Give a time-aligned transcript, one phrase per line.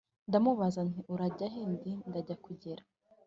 [0.27, 2.83] Ndamubaza nti urajya he ati ndajya kugera